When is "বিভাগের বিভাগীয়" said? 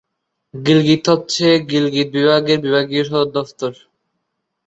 2.15-3.03